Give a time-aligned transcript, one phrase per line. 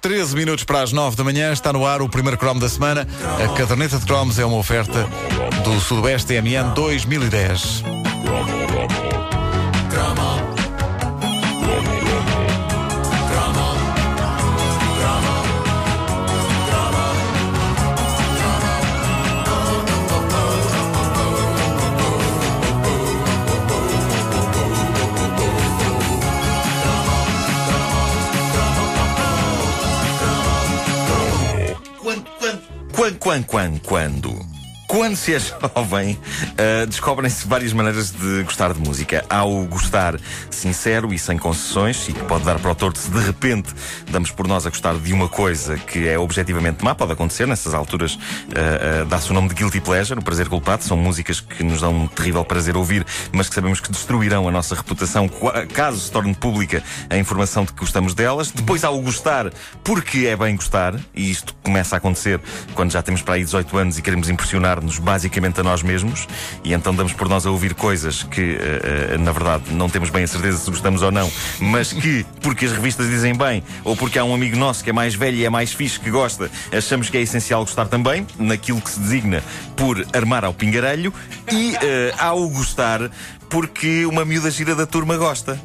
[0.00, 3.06] 13 minutos para as 9 da manhã, está no ar o primeiro cromo da semana.
[3.44, 5.06] A caderneta de cromos é uma oferta
[5.62, 8.09] do Sudoeste MN 2010.
[32.92, 34.49] Quando, quando, quando, quando,
[34.90, 35.14] quando?
[35.14, 36.18] Se é jovem,
[36.52, 39.24] uh, descobrem-se várias maneiras de gostar de música.
[39.30, 40.18] Há o gostar
[40.50, 43.72] sincero e sem concessões, e que pode dar para o torto se de repente
[44.10, 46.92] damos por nós a gostar de uma coisa que é objetivamente má.
[46.92, 50.82] Pode acontecer, nessas alturas uh, uh, dá-se o nome de Guilty Pleasure, o prazer culpado.
[50.82, 54.50] São músicas que nos dão um terrível prazer ouvir, mas que sabemos que destruirão a
[54.50, 55.30] nossa reputação
[55.72, 58.50] caso se torne pública a informação de que gostamos delas.
[58.50, 59.52] Depois há o gostar
[59.84, 62.40] porque é bem gostar, e isto começa a acontecer
[62.74, 66.26] quando já temos para aí 18 anos e queremos impressionar nos basicamente a nós mesmos
[66.64, 70.10] e então damos por nós a ouvir coisas que, uh, uh, na verdade, não temos
[70.10, 73.96] bem a certeza se gostamos ou não, mas que, porque as revistas dizem bem, ou
[73.96, 76.50] porque há um amigo nosso que é mais velho e é mais fixe que gosta,
[76.72, 79.42] achamos que é essencial gostar também, naquilo que se designa
[79.76, 81.12] por armar ao pingarelho,
[81.50, 81.78] e uh,
[82.18, 83.10] há o gostar
[83.48, 85.60] porque uma miúda gira da turma gosta.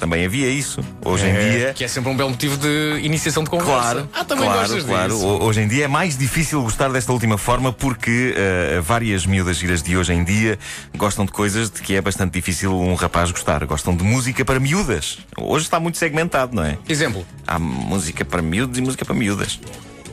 [0.00, 0.82] Também havia isso.
[1.04, 1.74] Hoje em dia.
[1.74, 3.70] Que é sempre um belo motivo de iniciação de conversa.
[3.70, 5.12] Claro, ah, também claro, gostas claro.
[5.12, 5.26] disso.
[5.26, 9.82] Hoje em dia é mais difícil gostar desta última forma porque uh, várias miúdas giras
[9.82, 10.58] de hoje em dia
[10.96, 13.62] gostam de coisas de que é bastante difícil um rapaz gostar.
[13.66, 15.18] Gostam de música para miúdas.
[15.36, 16.78] Hoje está muito segmentado, não é?
[16.88, 17.26] Exemplo.
[17.46, 19.60] Há música para miúdos e música para miúdas.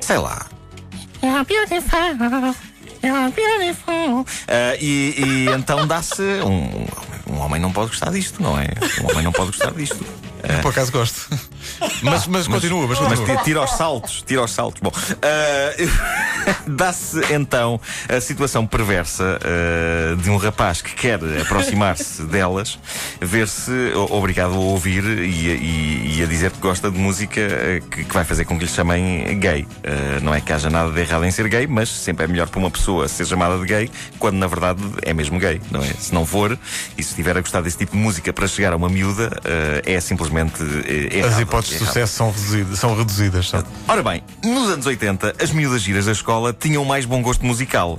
[0.00, 0.46] Sei lá.
[1.24, 2.54] You're beautiful.
[3.02, 4.20] You're beautiful.
[4.20, 6.22] Uh, e, e então dá-se.
[6.22, 6.86] Um,
[7.32, 8.68] um homem não pode gostar disto, não é?
[9.02, 10.04] Um homem não pode gostar disto.
[10.60, 11.28] Por acaso gosto.
[12.02, 13.36] Mas, mas continua, mas Mas continua.
[13.38, 14.80] ti- tira os saltos, tira os saltos.
[14.82, 14.90] Bom,
[15.22, 22.76] ah, dá-se então a situação perversa ah, de um rapaz que quer aproximar-se delas,
[23.20, 23.70] ver-se
[24.10, 28.04] obrigado a ouvir e, a- e- e a dizer que gosta de música ah, que,
[28.04, 29.64] que vai fazer com que lhe chamem gay.
[29.84, 32.48] Ah, não é que haja nada de errado em ser gay, mas sempre é melhor
[32.48, 33.88] para uma pessoa ser chamada de gay
[34.18, 35.92] quando na verdade é mesmo gay, não é?
[35.94, 36.58] Se não for
[36.98, 39.82] e se estiver a gostar desse tipo de música para chegar a uma miúda, ah,
[39.84, 41.32] é simplesmente eh, errado.
[41.32, 42.78] As hipóteses de sucesso são reduzidas.
[42.78, 43.64] São reduzidas são.
[43.86, 47.98] Ora bem, nos anos 80, as miúdas giras da escola tinham mais bom gosto musical.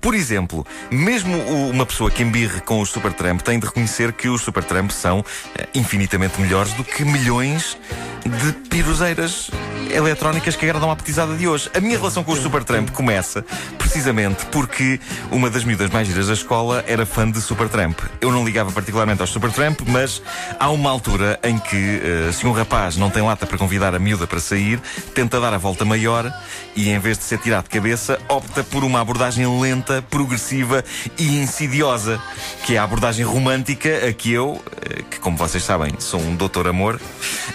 [0.00, 1.36] Por exemplo, mesmo
[1.70, 5.24] uma pessoa que embirre com os Supertramp tem de reconhecer que os Supertramp são
[5.56, 7.76] eh, infinitamente melhores do que milhões
[8.24, 9.50] de piroseiras
[9.90, 11.70] eletrónicas que agradam à petizada de hoje.
[11.74, 13.44] A minha relação com os Supertramp começa
[13.78, 14.98] precisamente porque
[15.30, 17.98] uma das miúdas mais giras da escola era fã de Supertramp.
[18.20, 20.22] Eu não ligava particularmente aos Supertramp, mas
[20.58, 23.98] há uma altura em que, eh, se um rapaz não tem lata para convidar a
[23.98, 24.80] miúda para sair,
[25.14, 26.32] tenta dar a volta maior
[26.74, 30.84] e, em vez de ser tirado de cabeça, opta por uma abordagem lenta, progressiva
[31.18, 32.20] e insidiosa,
[32.64, 36.34] que é a abordagem romântica a que eu, eh, que como vocês sabem, sou um
[36.36, 37.00] doutor amor,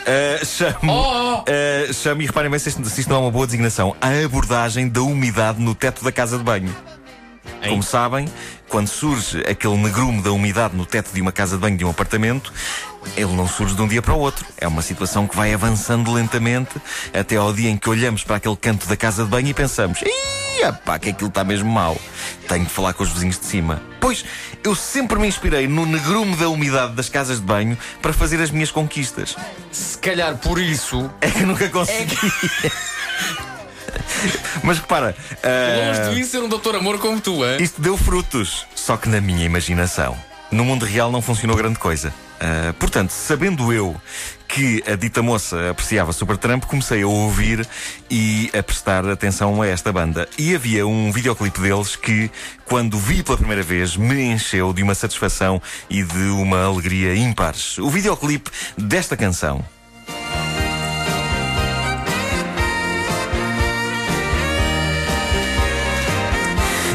[0.06, 3.46] eh, chamo, eh, chamo, e reparem bem se isto, se isto não é uma boa
[3.46, 6.74] designação, a abordagem da umidade no teto da casa de banho.
[7.68, 8.28] Como sabem,
[8.70, 11.90] quando surge aquele negrume da umidade no teto de uma casa de banho de um
[11.90, 12.52] apartamento,
[13.16, 14.46] ele não surge de um dia para o outro.
[14.58, 16.76] É uma situação que vai avançando lentamente
[17.14, 20.02] até ao dia em que olhamos para aquele canto da casa de banho e pensamos:
[20.02, 21.98] Ih, pá, que aquilo está mesmo mal.
[22.48, 23.82] Tenho de falar com os vizinhos de cima.
[24.00, 24.26] Pois,
[24.64, 28.52] eu sempre me inspirei no negrume da umidade das casas de banho para fazer as
[28.52, 29.36] minhas conquistas.
[29.72, 32.18] Se calhar por isso, É que nunca consegui.
[34.64, 37.58] Mas repara, ah, longe de mim ser um doutor amor como tu, hein?
[37.60, 40.18] isto deu frutos, só que na minha imaginação.
[40.50, 42.14] No mundo real não funcionou grande coisa.
[42.40, 43.96] Ah, portanto, sabendo eu
[44.48, 47.68] que a dita moça apreciava Supertramp, comecei a ouvir
[48.10, 50.28] e a prestar atenção a esta banda.
[50.38, 52.32] E havia um videoclipe deles que,
[52.66, 57.78] quando vi pela primeira vez, me encheu de uma satisfação e de uma alegria ímpares.
[57.78, 59.64] O videoclipe desta canção.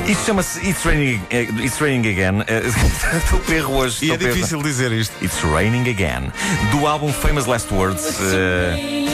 [0.07, 2.43] Isto chama-se It's Raining, eh, It's Raining Again.
[2.47, 2.63] Eh,
[3.17, 4.05] Estou perro hoje.
[4.05, 4.35] E é perro.
[4.35, 5.15] difícil dizer isto.
[5.25, 6.33] It's Raining Again.
[6.71, 8.19] Do álbum Famous Last Words.
[8.21, 9.07] eh,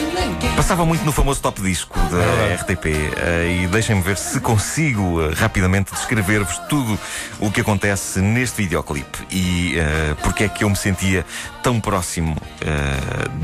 [0.55, 2.87] passava muito no famoso top disco da RTP.
[3.17, 6.99] eh, e deixem-me ver se consigo eh, rapidamente descrever-vos tudo
[7.39, 9.19] o que acontece neste videoclipe.
[9.31, 9.75] E
[10.23, 11.23] porque é que eu me sentia
[11.63, 12.35] tão próximo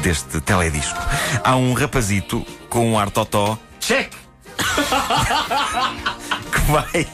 [0.04, 0.98] deste teledisco.
[1.44, 3.58] Há um rapazito com um ar totó.
[3.80, 4.10] Check!
[6.52, 7.08] que vai,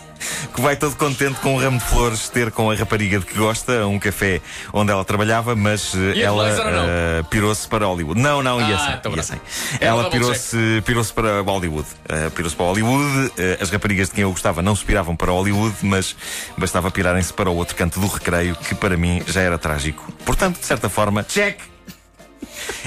[0.61, 3.35] que vai todo contente com um ramo de flores ter com a rapariga de que
[3.35, 4.39] gosta, um café
[4.71, 8.21] onde ela trabalhava, mas eh, Ia ela eh, pirou-se para Hollywood.
[8.21, 9.23] Não, não, ia Ah, então ia pronto.
[9.23, 9.41] sem.
[9.79, 10.55] É um Ela pirou-se
[10.85, 11.87] pirou para Hollywood.
[12.07, 13.31] Eh, pirou-se para Hollywood.
[13.39, 16.15] Eh, as raparigas de quem eu gostava não se piravam para Hollywood, mas
[16.55, 20.13] bastava pirarem-se para o outro canto do recreio, que para mim já era trágico.
[20.23, 21.59] Portanto, de certa forma, check!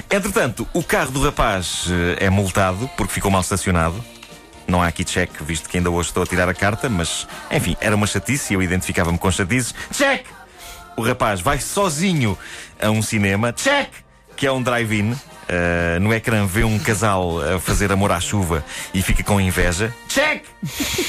[0.08, 1.86] Entretanto, o carro do rapaz
[2.18, 3.96] eh, é multado porque ficou mal estacionado.
[4.66, 7.76] Não há aqui check, visto que ainda hoje estou a tirar a carta, mas enfim,
[7.80, 9.74] era uma chatice e eu identificava-me com chatices.
[9.92, 10.26] Check!
[10.96, 12.38] O rapaz vai sozinho
[12.80, 13.90] a um cinema, check!
[14.36, 15.12] Que é um drive-in.
[15.12, 18.64] Uh, no ecrã vê um casal a fazer amor à chuva
[18.94, 19.94] e fica com inveja.
[20.08, 20.44] Check!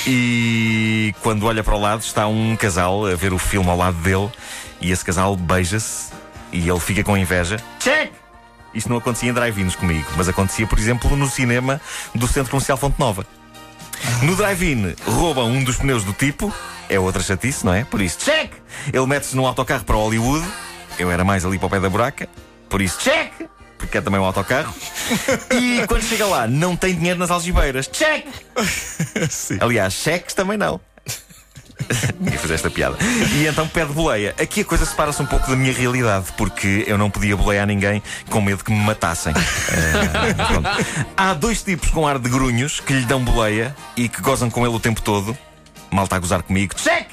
[0.05, 3.97] E quando olha para o lado está um casal a ver o filme ao lado
[4.01, 4.29] dele
[4.81, 6.11] e esse casal beija-se
[6.51, 7.57] e ele fica com inveja.
[7.79, 8.11] Check!
[8.73, 11.79] Isto não acontecia em drive-ins comigo, mas acontecia, por exemplo, no cinema
[12.13, 13.25] do Centro Comercial Fonte Nova.
[14.21, 16.53] No drive-in roubam um dos pneus do tipo,
[16.89, 17.83] é outra chatice, não é?
[17.83, 18.53] Por isso, check!
[18.91, 20.45] Ele mete-se num autocarro para Hollywood,
[20.97, 22.29] eu era mais ali para o pé da buraca,
[22.69, 23.31] por isso, check!
[23.77, 24.73] Porque é também um autocarro.
[25.51, 28.25] E quando chega lá, não tem dinheiro nas algibeiras, check!
[29.59, 30.79] Aliás, cheques também não.
[32.31, 32.97] Ia fazer esta piada.
[33.33, 34.35] E então pede boleia.
[34.39, 38.01] Aqui a coisa separa-se um pouco da minha realidade, porque eu não podia bolear ninguém
[38.29, 39.33] com medo que me matassem.
[40.47, 40.69] Pronto.
[41.15, 44.65] Há dois tipos com ar de grunhos que lhe dão boleia e que gozam com
[44.65, 45.37] ele o tempo todo.
[45.91, 46.73] Mal está a gozar comigo.
[46.75, 47.07] Check!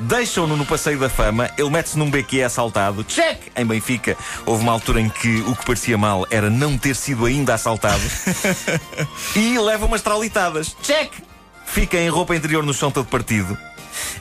[0.00, 3.02] Deixam-no no passeio da fama, ele mete-se num beco e é assaltado.
[3.02, 3.50] Check!
[3.56, 4.16] Em Benfica,
[4.46, 8.00] houve uma altura em que o que parecia mal era não ter sido ainda assaltado.
[9.34, 10.76] e leva umas traulitadas.
[10.82, 11.12] Check!
[11.66, 13.58] Fica em roupa interior no chão todo partido.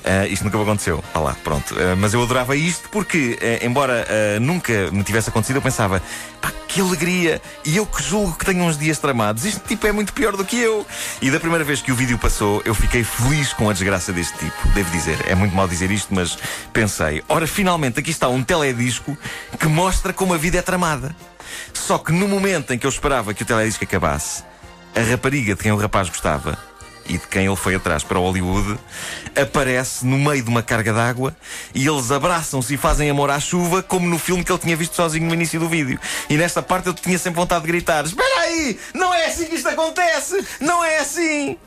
[0.03, 1.03] Ah, isto nunca me aconteceu.
[1.13, 1.75] Ah lá, pronto.
[1.77, 4.05] Ah, mas eu adorava isto porque, ah, embora
[4.41, 6.01] nunca me tivesse acontecido, eu pensava,
[6.41, 7.41] pá, que alegria!
[7.65, 10.45] E eu que julgo que tenho uns dias tramados, este tipo é muito pior do
[10.45, 10.85] que eu.
[11.21, 14.37] E da primeira vez que o vídeo passou, eu fiquei feliz com a desgraça deste
[14.37, 14.67] tipo.
[14.73, 16.37] Devo dizer, é muito mal dizer isto, mas
[16.73, 19.17] pensei, ora, finalmente aqui está um teledisco
[19.59, 21.15] que mostra como a vida é tramada.
[21.73, 24.43] Só que no momento em que eu esperava que o teledisco acabasse,
[24.95, 26.57] a rapariga de quem o rapaz gostava
[27.07, 28.77] e de quem ele foi atrás para Hollywood
[29.35, 31.35] aparece no meio de uma carga d'água
[31.73, 34.95] e eles abraçam-se e fazem amor à chuva, como no filme que ele tinha visto
[34.95, 35.99] sozinho no início do vídeo.
[36.29, 38.79] E nesta parte eu tinha sempre vontade de gritar: Espera aí!
[38.93, 40.45] Não é assim que isto acontece!
[40.59, 41.57] Não é assim!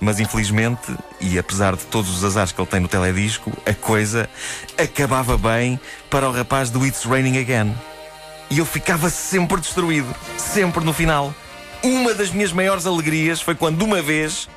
[0.00, 4.28] Mas infelizmente, e apesar de todos os azares que ele tem no teledisco, a coisa
[4.76, 5.78] acabava bem
[6.08, 7.74] para o rapaz do It's Raining Again.
[8.50, 11.34] E eu ficava sempre destruído, sempre no final.
[11.82, 14.48] Uma das minhas maiores alegrias foi quando uma vez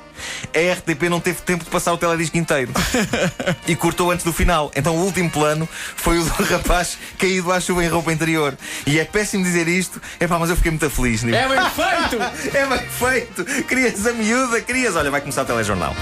[0.54, 2.72] a RTP não teve tempo de passar o teledisco inteiro
[3.66, 4.70] e cortou antes do final.
[4.74, 8.56] Então o último plano foi o do rapaz caído à chuva em roupa interior.
[8.86, 11.24] E é péssimo dizer isto, é pá, mas eu fiquei muito feliz.
[11.24, 12.22] É bem feito!
[12.52, 13.44] É bem feito!
[13.64, 14.96] Querias a miúda, querias.
[14.96, 15.94] Olha, vai começar o telejornal.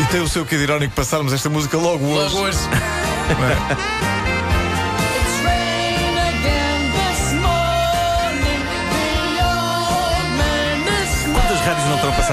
[0.00, 2.34] E tem o seu quê de irónico passarmos esta música logo hoje.
[2.34, 2.58] Logo hoje.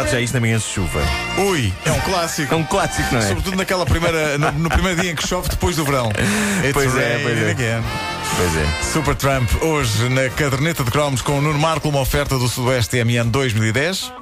[0.02, 1.02] Passar já isto na manhã de chuva?
[1.38, 2.54] Ui, é um clássico.
[2.54, 3.28] É um clássico, não é?
[3.28, 6.10] Sobretudo naquela primeira, no, no primeiro dia em que chove depois do verão.
[6.64, 7.52] It's Pois é, pois é.
[7.52, 7.84] again.
[8.38, 8.84] Pois é.
[8.94, 13.04] Super Trump, hoje na caderneta de cromos com o Nuno Marco, uma oferta do Sudoeste
[13.04, 14.21] MN 2010.